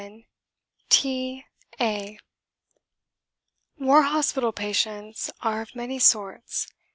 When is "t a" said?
0.89-2.17